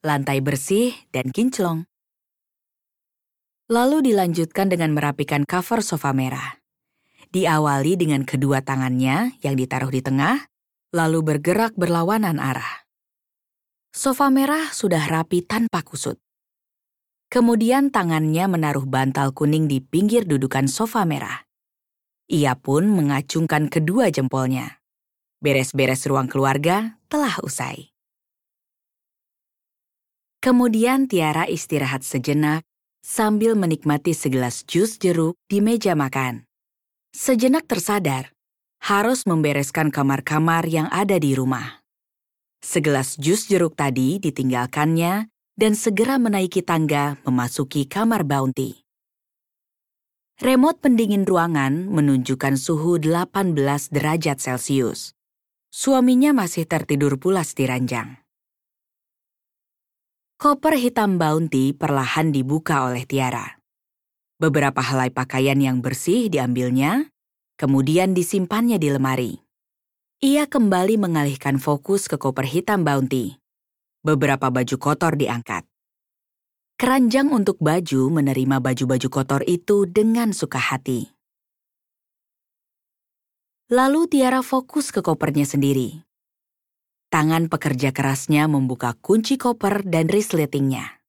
Lantai 0.03 0.43
bersih 0.43 0.99
dan 1.15 1.31
kinclong. 1.31 1.87
Lalu 3.71 4.11
dilanjutkan 4.11 4.67
dengan 4.67 4.99
merapikan 4.99 5.47
cover 5.47 5.79
sofa 5.87 6.11
merah 6.11 6.59
diawali 7.31 7.95
dengan 7.95 8.27
kedua 8.27 8.65
tangannya 8.67 9.39
yang 9.47 9.55
ditaruh 9.55 9.95
di 9.95 10.03
tengah, 10.03 10.49
lalu 10.91 11.23
bergerak 11.23 11.77
berlawanan 11.79 12.43
arah. 12.43 12.89
Sofa 13.95 14.27
merah 14.27 14.75
sudah 14.75 15.07
rapi 15.07 15.47
tanpa 15.47 15.87
kusut. 15.87 16.19
Kemudian 17.29 17.93
tangannya 17.93 18.49
menaruh 18.49 18.89
bantal 18.89 19.37
kuning 19.37 19.69
di 19.69 19.85
pinggir 19.85 20.25
dudukan 20.25 20.65
sofa 20.65 21.05
merah. 21.05 21.45
Ia 22.33 22.57
pun 22.57 22.89
mengacungkan 22.89 23.69
kedua 23.69 24.09
jempolnya. 24.09 24.81
Beres-beres 25.45 26.09
ruang 26.09 26.25
keluarga 26.25 26.97
telah 27.13 27.37
usai. 27.45 27.93
Kemudian 30.41 31.05
Tiara 31.05 31.45
istirahat 31.45 32.01
sejenak 32.01 32.65
sambil 33.05 33.53
menikmati 33.61 34.17
segelas 34.17 34.65
jus 34.65 34.97
jeruk 34.97 35.37
di 35.53 35.61
meja 35.61 35.93
makan. 35.93 36.49
Sejenak 37.13 37.69
tersadar, 37.69 38.33
harus 38.81 39.29
membereskan 39.29 39.93
kamar-kamar 39.93 40.65
yang 40.65 40.89
ada 40.89 41.21
di 41.21 41.37
rumah. 41.37 41.85
Segelas 42.65 43.21
jus 43.21 43.49
jeruk 43.53 43.77
tadi 43.77 44.17
ditinggalkannya 44.17 45.29
dan 45.59 45.75
segera 45.75 46.23
menaiki 46.23 46.63
tangga 46.63 47.19
memasuki 47.27 47.91
kamar 47.91 48.23
Bounty. 48.23 48.87
Remote 50.39 50.79
pendingin 50.79 51.27
ruangan 51.27 51.91
menunjukkan 51.91 52.55
suhu 52.55 53.03
18 53.03 53.59
derajat 53.91 54.39
Celcius. 54.39 55.19
Suaminya 55.75 56.31
masih 56.31 56.63
tertidur 56.63 57.19
pulas 57.19 57.59
di 57.59 57.67
ranjang. 57.67 58.23
Koper 60.39 60.79
hitam 60.79 61.19
Bounty 61.19 61.75
perlahan 61.75 62.31
dibuka 62.31 62.87
oleh 62.87 63.03
Tiara. 63.03 63.59
Beberapa 64.39 64.79
helai 64.79 65.11
pakaian 65.11 65.59
yang 65.59 65.83
bersih 65.83 66.31
diambilnya, 66.31 67.11
kemudian 67.59 68.15
disimpannya 68.15 68.79
di 68.79 68.95
lemari. 68.95 69.43
Ia 70.23 70.47
kembali 70.47 71.03
mengalihkan 71.03 71.59
fokus 71.59 72.07
ke 72.07 72.15
koper 72.15 72.47
hitam 72.47 72.87
Bounty. 72.87 73.43
Beberapa 73.99 74.47
baju 74.55 74.77
kotor 74.79 75.19
diangkat. 75.19 75.67
Keranjang 76.79 77.35
untuk 77.35 77.59
baju 77.59 78.07
menerima 78.15 78.63
baju-baju 78.63 79.09
kotor 79.11 79.43
itu 79.43 79.91
dengan 79.91 80.31
suka 80.31 80.63
hati. 80.63 81.11
Lalu 83.75 84.07
Tiara 84.07 84.47
fokus 84.47 84.95
ke 84.95 85.03
kopernya 85.03 85.43
sendiri. 85.43 86.07
Tangan 87.11 87.51
pekerja 87.51 87.91
kerasnya 87.91 88.47
membuka 88.47 88.95
kunci 89.03 89.35
koper 89.35 89.83
dan 89.83 90.07
resletingnya. 90.07 91.03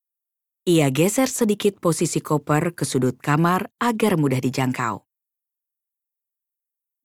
Ia 0.66 0.90
geser 0.90 1.30
sedikit 1.30 1.78
posisi 1.78 2.26
koper 2.26 2.74
ke 2.74 2.90
sudut 2.90 3.22
kamar 3.22 3.70
agar 3.78 4.18
mudah 4.18 4.42
dijangkau. 4.42 5.06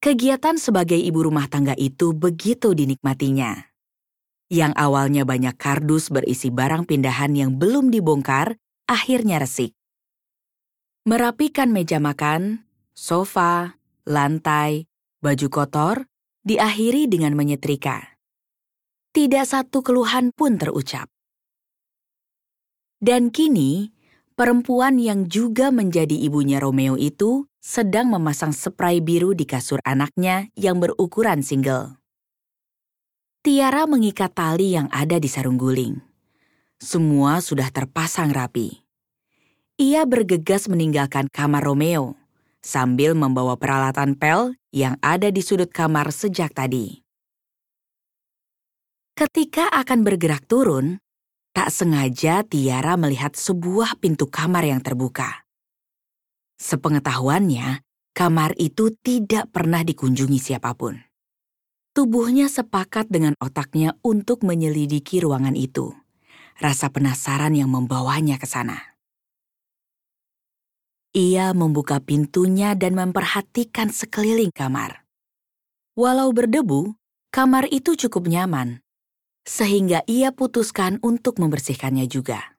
Kegiatan 0.00 0.56
sebagai 0.56 0.96
ibu 0.96 1.20
rumah 1.20 1.52
tangga 1.52 1.76
itu 1.76 2.16
begitu 2.16 2.72
dinikmatinya. 2.72 3.73
Yang 4.54 4.72
awalnya 4.78 5.26
banyak 5.26 5.58
kardus 5.58 6.14
berisi 6.14 6.54
barang 6.54 6.86
pindahan 6.86 7.34
yang 7.34 7.58
belum 7.58 7.90
dibongkar, 7.90 8.54
akhirnya 8.86 9.42
resik. 9.42 9.74
Merapikan 11.10 11.74
meja 11.74 11.98
makan, 11.98 12.62
sofa, 12.94 13.74
lantai, 14.06 14.86
baju 15.18 15.48
kotor, 15.50 15.96
diakhiri 16.46 17.10
dengan 17.10 17.34
menyetrika. 17.34 18.14
Tidak 19.10 19.42
satu 19.42 19.82
keluhan 19.82 20.30
pun 20.30 20.54
terucap. 20.54 21.10
Dan 23.02 23.34
kini, 23.34 23.90
perempuan 24.38 25.02
yang 25.02 25.26
juga 25.26 25.74
menjadi 25.74 26.14
ibunya 26.14 26.62
Romeo 26.62 26.94
itu 26.94 27.50
sedang 27.58 28.06
memasang 28.06 28.54
spray 28.54 29.02
biru 29.02 29.34
di 29.34 29.50
kasur 29.50 29.82
anaknya 29.82 30.46
yang 30.54 30.78
berukuran 30.78 31.42
single. 31.42 32.03
Tiara 33.44 33.84
mengikat 33.84 34.32
tali 34.32 34.72
yang 34.72 34.88
ada 34.88 35.20
di 35.20 35.28
sarung 35.28 35.60
guling. 35.60 36.00
Semua 36.80 37.44
sudah 37.44 37.68
terpasang 37.68 38.32
rapi. 38.32 38.80
Ia 39.76 40.08
bergegas 40.08 40.64
meninggalkan 40.64 41.28
kamar 41.28 41.60
Romeo 41.60 42.16
sambil 42.64 43.12
membawa 43.12 43.60
peralatan 43.60 44.16
pel 44.16 44.56
yang 44.72 44.96
ada 45.04 45.28
di 45.28 45.44
sudut 45.44 45.68
kamar 45.68 46.08
sejak 46.08 46.56
tadi. 46.56 47.04
Ketika 49.12 49.68
akan 49.68 50.00
bergerak 50.08 50.48
turun, 50.48 51.04
Tak 51.54 51.70
sengaja 51.70 52.42
Tiara 52.42 52.98
melihat 52.98 53.38
sebuah 53.38 54.02
pintu 54.02 54.26
kamar 54.26 54.66
yang 54.66 54.82
terbuka. 54.82 55.46
Sepengetahuannya, 56.58 57.78
kamar 58.10 58.58
itu 58.58 58.90
tidak 58.98 59.54
pernah 59.54 59.86
dikunjungi 59.86 60.42
siapa 60.42 60.74
pun. 60.74 60.98
Tubuhnya 61.94 62.50
sepakat 62.50 63.06
dengan 63.06 63.38
otaknya 63.38 63.94
untuk 64.02 64.42
menyelidiki 64.42 65.22
ruangan 65.22 65.54
itu. 65.54 65.94
Rasa 66.58 66.90
penasaran 66.90 67.54
yang 67.54 67.70
membawanya 67.70 68.34
ke 68.36 68.46
sana. 68.50 68.98
Ia 71.14 71.54
membuka 71.54 72.02
pintunya 72.02 72.74
dan 72.74 72.98
memperhatikan 72.98 73.94
sekeliling 73.94 74.50
kamar. 74.50 75.06
Walau 75.94 76.34
berdebu, 76.34 76.98
kamar 77.30 77.70
itu 77.70 77.94
cukup 77.94 78.26
nyaman 78.26 78.84
sehingga 79.44 80.00
ia 80.08 80.32
putuskan 80.32 80.96
untuk 81.04 81.36
membersihkannya 81.36 82.08
juga. 82.08 82.56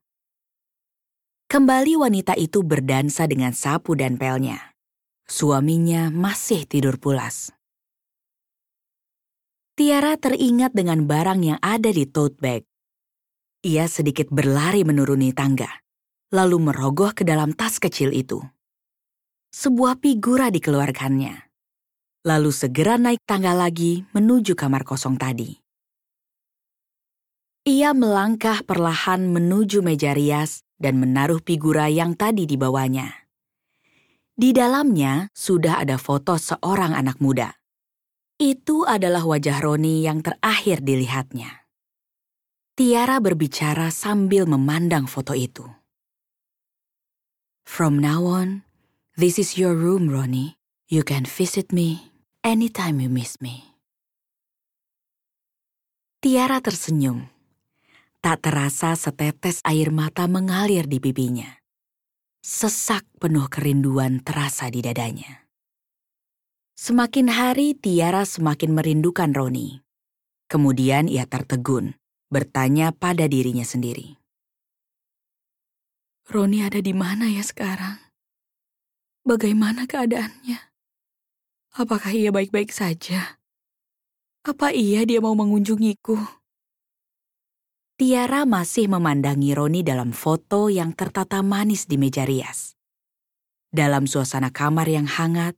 Kembali 1.49 1.97
wanita 1.97 2.37
itu 2.37 2.61
berdansa 2.61 3.25
dengan 3.25 3.53
sapu 3.53 3.97
dan 3.97 4.17
pelnya. 4.17 4.73
Suaminya 5.25 6.13
masih 6.13 6.69
tidur 6.69 7.01
pulas. 7.01 7.54
Tiara 9.85 10.17
teringat 10.17 10.73
dengan 10.73 11.05
barang 11.05 11.45
yang 11.45 11.61
ada 11.61 11.93
di 11.93 12.09
tote 12.09 12.41
bag. 12.41 12.65
Ia 13.61 13.85
sedikit 13.85 14.33
berlari 14.33 14.81
menuruni 14.81 15.29
tangga, 15.29 15.69
lalu 16.33 16.57
merogoh 16.57 17.13
ke 17.13 17.21
dalam 17.21 17.53
tas 17.53 17.77
kecil 17.77 18.09
itu. 18.09 18.41
Sebuah 19.53 20.01
figura 20.01 20.49
dikeluarkannya. 20.49 21.37
Lalu 22.25 22.49
segera 22.49 22.97
naik 22.97 23.21
tangga 23.29 23.53
lagi 23.53 24.09
menuju 24.09 24.57
kamar 24.57 24.81
kosong 24.81 25.21
tadi. 25.21 25.53
Ia 27.69 27.93
melangkah 27.93 28.65
perlahan 28.65 29.29
menuju 29.29 29.85
meja 29.85 30.17
rias 30.17 30.65
dan 30.81 30.97
menaruh 30.97 31.45
figura 31.45 31.93
yang 31.93 32.17
tadi 32.17 32.49
dibawanya. 32.49 33.29
Di 34.33 34.49
dalamnya 34.49 35.29
sudah 35.37 35.77
ada 35.77 36.01
foto 36.01 36.41
seorang 36.41 36.97
anak 36.97 37.21
muda. 37.21 37.53
Itu 38.35 38.83
adalah 38.83 39.23
wajah 39.23 39.63
Roni 39.63 40.03
yang 40.03 40.19
terakhir 40.19 40.83
dilihatnya. 40.83 41.63
Tiara 42.75 43.23
berbicara 43.23 43.87
sambil 43.87 44.43
memandang 44.43 45.07
foto 45.07 45.31
itu. 45.31 45.63
From 47.63 48.03
now 48.03 48.27
on, 48.27 48.67
this 49.15 49.39
is 49.39 49.55
your 49.55 49.71
room, 49.71 50.11
Ronnie. 50.11 50.59
You 50.91 51.07
can 51.07 51.23
visit 51.23 51.71
me 51.71 52.11
anytime 52.43 52.99
you 52.99 53.07
miss 53.07 53.39
me. 53.39 53.79
Tiara 56.19 56.59
tersenyum 56.59 57.31
Tak 58.25 58.41
terasa 58.41 58.97
setetes 58.97 59.61
air 59.61 59.93
mata 59.93 60.25
mengalir 60.25 60.89
di 60.89 60.97
pipinya. 60.97 61.61
Sesak 62.41 63.05
penuh 63.21 63.45
kerinduan 63.45 64.25
terasa 64.25 64.65
di 64.73 64.81
dadanya. 64.81 65.44
Semakin 66.75 67.31
hari 67.31 67.71
Tiara 67.71 68.27
semakin 68.27 68.75
merindukan 68.75 69.31
Roni. 69.31 69.79
Kemudian 70.51 71.07
ia 71.07 71.23
tertegun, 71.23 71.95
bertanya 72.27 72.91
pada 72.91 73.31
dirinya 73.31 73.63
sendiri. 73.63 74.19
Roni 76.27 76.67
ada 76.67 76.83
di 76.83 76.91
mana 76.91 77.31
ya 77.31 77.47
sekarang? 77.47 77.95
Bagaimana 79.23 79.87
keadaannya? 79.87 80.59
Apakah 81.79 82.11
ia 82.11 82.35
baik-baik 82.35 82.75
saja? 82.75 83.39
Apa 84.43 84.75
iya 84.75 85.07
dia 85.07 85.23
mau 85.23 85.31
mengunjungiku? 85.31 86.19
Tiara 87.95 88.43
masih 88.43 88.91
memandangi 88.91 89.55
Roni 89.55 89.79
dalam 89.79 90.11
foto 90.11 90.67
yang 90.67 90.91
tertata 90.91 91.39
manis 91.39 91.87
di 91.87 91.95
meja 91.95 92.27
rias. 92.27 92.75
Dalam 93.71 94.11
suasana 94.11 94.51
kamar 94.51 94.91
yang 94.91 95.07
hangat, 95.07 95.55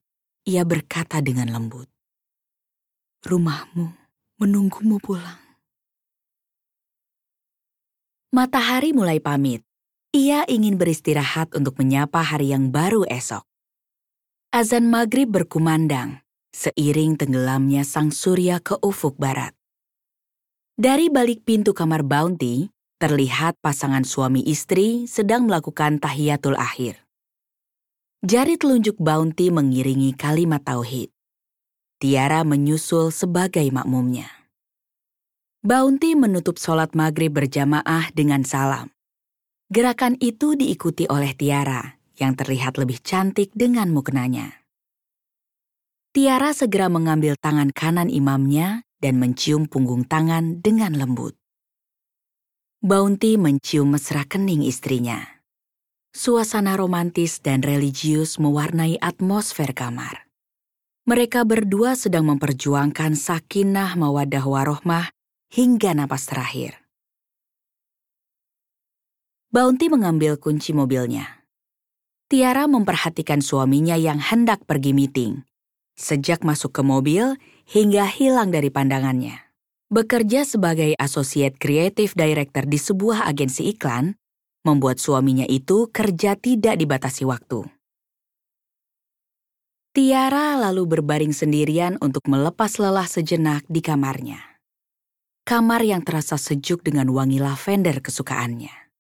ia 0.48 0.64
berkata 0.64 1.20
dengan 1.20 1.52
lembut. 1.52 1.92
Rumahmu 3.28 3.92
menunggumu 4.40 4.96
pulang. 5.04 5.44
Matahari 8.32 8.96
mulai 8.96 9.20
pamit. 9.20 9.68
Ia 10.16 10.48
ingin 10.48 10.80
beristirahat 10.80 11.52
untuk 11.52 11.76
menyapa 11.76 12.24
hari 12.24 12.56
yang 12.56 12.72
baru 12.72 13.04
esok. 13.12 13.44
Azan 14.56 14.88
maghrib 14.88 15.28
berkumandang, 15.28 16.24
seiring 16.56 17.20
tenggelamnya 17.20 17.84
sang 17.84 18.16
surya 18.16 18.64
ke 18.64 18.80
ufuk 18.80 19.20
barat. 19.20 19.52
Dari 20.80 21.12
balik 21.12 21.44
pintu 21.44 21.76
kamar 21.76 22.08
Bounty, 22.08 22.72
terlihat 23.04 23.60
pasangan 23.60 24.08
suami 24.08 24.46
istri 24.48 25.12
sedang 25.12 25.50
melakukan 25.50 26.00
tahiyatul 26.00 26.56
akhir. 26.56 27.07
Jari 28.26 28.58
telunjuk 28.58 28.98
Bounty 28.98 29.54
mengiringi 29.54 30.18
kalimat 30.18 30.66
tauhid. 30.66 31.14
Tiara 32.02 32.42
menyusul 32.42 33.14
sebagai 33.14 33.70
makmumnya. 33.70 34.26
Bounty 35.62 36.18
menutup 36.18 36.58
sholat 36.58 36.98
maghrib 36.98 37.30
berjamaah 37.30 38.10
dengan 38.18 38.42
salam. 38.42 38.90
Gerakan 39.70 40.18
itu 40.18 40.58
diikuti 40.58 41.06
oleh 41.06 41.38
Tiara, 41.38 42.02
yang 42.18 42.34
terlihat 42.34 42.82
lebih 42.82 43.06
cantik 43.06 43.54
dengan 43.54 43.94
muknanya. 43.94 44.66
Tiara 46.10 46.58
segera 46.58 46.90
mengambil 46.90 47.38
tangan 47.38 47.70
kanan 47.70 48.10
imamnya 48.10 48.82
dan 48.98 49.22
mencium 49.22 49.70
punggung 49.70 50.10
tangan 50.10 50.66
dengan 50.66 50.98
lembut. 50.98 51.38
Bounty 52.82 53.38
mencium 53.38 53.94
mesra 53.94 54.26
kening 54.26 54.66
istrinya. 54.66 55.37
Suasana 56.16 56.76
romantis 56.76 57.40
dan 57.44 57.64
religius 57.64 58.38
mewarnai 58.38 59.00
atmosfer 59.00 59.72
kamar. 59.72 60.28
Mereka 61.08 61.48
berdua 61.48 61.96
sedang 61.96 62.28
memperjuangkan 62.28 63.16
sakinah 63.16 63.96
mawadah 63.96 64.44
warohmah 64.44 65.08
hingga 65.48 65.96
napas 65.96 66.28
terakhir. 66.28 66.76
Bounty 69.48 69.88
mengambil 69.88 70.36
kunci 70.36 70.76
mobilnya. 70.76 71.48
Tiara 72.28 72.68
memperhatikan 72.68 73.40
suaminya 73.40 73.96
yang 73.96 74.20
hendak 74.20 74.68
pergi 74.68 74.92
meeting. 74.92 75.48
Sejak 75.96 76.44
masuk 76.44 76.76
ke 76.76 76.84
mobil, 76.84 77.40
hingga 77.64 78.04
hilang 78.04 78.52
dari 78.52 78.68
pandangannya. 78.68 79.48
Bekerja 79.88 80.44
sebagai 80.44 80.92
Associate 81.00 81.56
Creative 81.56 82.12
Director 82.12 82.68
di 82.68 82.76
sebuah 82.76 83.24
agensi 83.24 83.72
iklan, 83.72 84.20
membuat 84.68 85.00
suaminya 85.00 85.48
itu 85.48 85.88
kerja 85.88 86.36
tidak 86.36 86.76
dibatasi 86.76 87.24
waktu. 87.24 87.64
Tiara 89.96 90.60
lalu 90.60 90.86
berbaring 91.00 91.32
sendirian 91.34 91.96
untuk 92.04 92.28
melepas 92.28 92.78
lelah 92.78 93.08
sejenak 93.08 93.64
di 93.66 93.80
kamarnya. 93.80 94.60
Kamar 95.48 95.82
yang 95.82 96.04
terasa 96.04 96.36
sejuk 96.36 96.84
dengan 96.84 97.08
wangi 97.16 97.40
lavender 97.40 98.04
kesukaannya. 98.04 98.92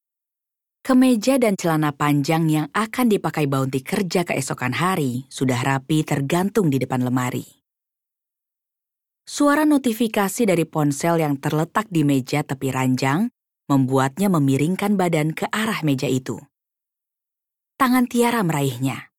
Kemeja 0.81 1.35
dan 1.35 1.59
celana 1.59 1.91
panjang 1.91 2.47
yang 2.47 2.67
akan 2.71 3.11
dipakai 3.11 3.45
Bounty 3.45 3.83
kerja 3.83 4.23
keesokan 4.23 4.71
hari 4.71 5.27
sudah 5.27 5.59
rapi 5.59 6.07
tergantung 6.07 6.71
di 6.71 6.79
depan 6.79 7.03
lemari. 7.03 7.43
Suara 9.27 9.67
notifikasi 9.67 10.47
dari 10.47 10.63
ponsel 10.63 11.19
yang 11.19 11.35
terletak 11.37 11.91
di 11.91 12.07
meja 12.07 12.47
tepi 12.47 12.71
ranjang 12.71 13.27
membuatnya 13.67 14.31
memiringkan 14.31 14.95
badan 14.95 15.35
ke 15.35 15.47
arah 15.51 15.83
meja 15.83 16.07
itu. 16.07 16.39
Tangan 17.77 18.09
Tiara 18.09 18.41
meraihnya. 18.41 19.11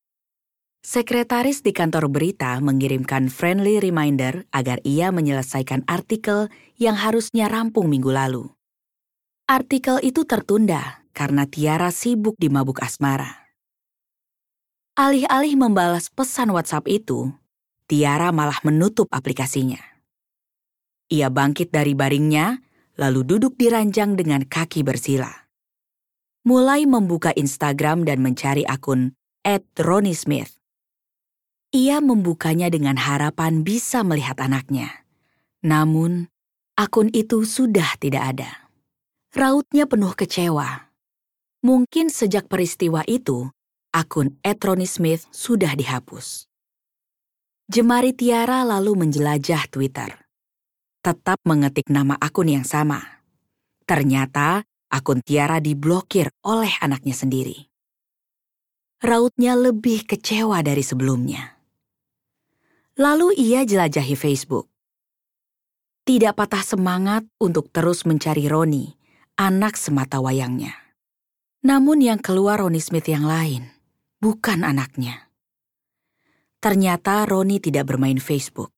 Sekretaris 0.82 1.60
di 1.60 1.76
kantor 1.76 2.08
berita 2.08 2.56
mengirimkan 2.64 3.28
friendly 3.28 3.78
reminder 3.78 4.48
agar 4.50 4.80
ia 4.88 5.12
menyelesaikan 5.12 5.84
artikel 5.84 6.48
yang 6.80 6.96
harusnya 6.96 7.46
rampung 7.46 7.92
minggu 7.92 8.08
lalu. 8.08 8.48
Artikel 9.44 10.00
itu 10.00 10.24
tertunda 10.24 11.04
karena 11.12 11.44
Tiara 11.44 11.92
sibuk 11.92 12.36
di 12.40 12.48
mabuk 12.48 12.80
asmara. 12.80 13.48
Alih-alih 14.98 15.54
membalas 15.54 16.10
pesan 16.10 16.50
WhatsApp 16.50 16.90
itu, 16.90 17.30
Tiara 17.86 18.34
malah 18.34 18.58
menutup 18.66 19.06
aplikasinya. 19.14 19.78
Ia 21.08 21.30
bangkit 21.30 21.72
dari 21.72 21.94
baringnya, 21.96 22.60
lalu 22.98 23.22
duduk 23.22 23.54
di 23.54 23.70
ranjang 23.70 24.18
dengan 24.18 24.42
kaki 24.42 24.82
bersila. 24.82 25.30
Mulai 26.42 26.84
membuka 26.84 27.30
Instagram 27.32 28.02
dan 28.02 28.18
mencari 28.20 28.66
akun 28.66 29.14
@ronnie_smith. 29.78 30.58
Ia 31.70 32.02
membukanya 32.02 32.68
dengan 32.68 32.98
harapan 32.98 33.62
bisa 33.62 34.02
melihat 34.02 34.40
anaknya. 34.42 35.06
Namun, 35.62 36.26
akun 36.74 37.12
itu 37.14 37.46
sudah 37.46 37.94
tidak 38.02 38.36
ada. 38.36 38.50
Rautnya 39.36 39.84
penuh 39.84 40.16
kecewa. 40.16 40.88
Mungkin 41.60 42.08
sejak 42.08 42.48
peristiwa 42.48 43.04
itu, 43.04 43.52
akun 43.92 44.40
Etroni 44.40 44.88
Smith 44.88 45.28
sudah 45.34 45.76
dihapus. 45.76 46.48
Jemari 47.68 48.16
Tiara 48.16 48.64
lalu 48.64 48.96
menjelajah 49.04 49.68
Twitter. 49.68 50.27
Tetap 51.08 51.40
mengetik 51.48 51.88
nama 51.88 52.20
akun 52.20 52.52
yang 52.52 52.68
sama. 52.68 53.00
Ternyata 53.88 54.60
akun 54.92 55.24
Tiara 55.24 55.56
diblokir 55.56 56.28
oleh 56.44 56.68
anaknya 56.84 57.16
sendiri. 57.16 57.64
Rautnya 59.00 59.56
lebih 59.56 60.04
kecewa 60.04 60.60
dari 60.60 60.84
sebelumnya. 60.84 61.56
Lalu 63.00 63.40
ia 63.40 63.64
jelajahi 63.64 64.20
Facebook. 64.20 64.68
Tidak 66.04 66.36
patah 66.36 66.60
semangat 66.60 67.24
untuk 67.40 67.72
terus 67.72 68.04
mencari 68.04 68.44
Roni, 68.44 68.92
anak 69.40 69.80
semata 69.80 70.20
wayangnya. 70.20 70.76
Namun 71.64 72.04
yang 72.04 72.20
keluar 72.20 72.60
Roni 72.60 72.84
Smith 72.84 73.08
yang 73.08 73.24
lain, 73.24 73.64
bukan 74.20 74.60
anaknya. 74.60 75.32
Ternyata 76.60 77.24
Roni 77.24 77.64
tidak 77.64 77.88
bermain 77.88 78.20
Facebook. 78.20 78.76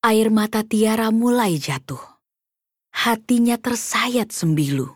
Air 0.00 0.32
mata 0.32 0.64
Tiara 0.64 1.12
mulai 1.12 1.60
jatuh. 1.60 2.00
Hatinya 2.88 3.60
tersayat 3.60 4.32
sembilu. 4.32 4.88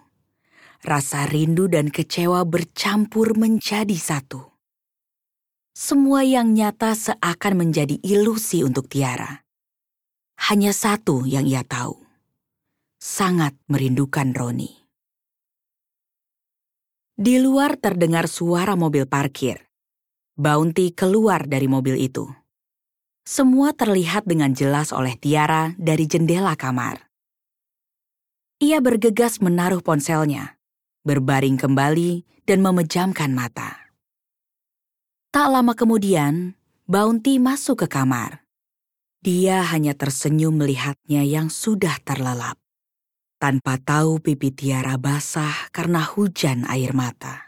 Rasa 0.81 1.29
rindu 1.29 1.69
dan 1.69 1.93
kecewa 1.93 2.41
bercampur 2.49 3.37
menjadi 3.37 3.93
satu. 3.93 4.41
Semua 5.77 6.25
yang 6.25 6.57
nyata 6.57 6.97
seakan 6.97 7.53
menjadi 7.53 8.01
ilusi 8.01 8.65
untuk 8.65 8.89
Tiara. 8.89 9.45
Hanya 10.49 10.73
satu 10.73 11.29
yang 11.29 11.45
ia 11.45 11.61
tahu. 11.69 12.01
Sangat 12.97 13.53
merindukan 13.69 14.33
Roni. 14.33 14.73
Di 17.13 17.45
luar 17.45 17.77
terdengar 17.77 18.25
suara 18.25 18.73
mobil 18.73 19.05
parkir. 19.05 19.69
Bounty 20.33 20.97
keluar 20.97 21.45
dari 21.45 21.69
mobil 21.69 22.01
itu. 22.01 22.25
Semua 23.25 23.73
terlihat 23.73 24.29
dengan 24.29 24.53
jelas 24.53 24.93
oleh 24.93 25.17
Tiara 25.17 25.73
dari 25.81 26.05
jendela 26.05 26.53
kamar. 26.61 27.09
Ia 28.61 28.85
bergegas 28.85 29.41
menaruh 29.41 29.81
ponselnya, 29.81 30.61
berbaring 31.09 31.57
kembali, 31.57 32.45
dan 32.45 32.61
memejamkan 32.61 33.33
mata. 33.33 33.89
Tak 35.33 35.49
lama 35.49 35.73
kemudian, 35.73 36.53
Bounty 36.85 37.41
masuk 37.41 37.89
ke 37.89 37.97
kamar. 37.97 38.45
Dia 39.25 39.65
hanya 39.73 39.97
tersenyum 39.97 40.61
melihatnya 40.61 41.25
yang 41.25 41.49
sudah 41.49 41.97
terlelap, 42.05 42.61
tanpa 43.41 43.81
tahu 43.81 44.21
pipi 44.21 44.53
Tiara 44.53 45.01
basah 45.01 45.73
karena 45.73 46.05
hujan 46.05 46.69
air 46.69 46.93
mata. 46.93 47.44